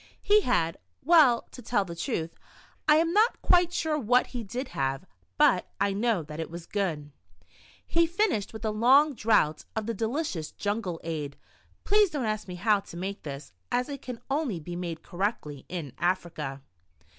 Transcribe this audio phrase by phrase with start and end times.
[0.23, 0.79] He had—
[1.11, 2.33] well, to tell the truth,
[2.87, 5.05] I am not quite sure what he did have,
[5.37, 7.11] but I know that it was good.
[7.85, 11.37] He finished with a long draught of the delicious jungie ade
[11.83, 15.67] (please don't ask me how to make this, as it can only be made correctly
[15.69, 16.63] in Africa).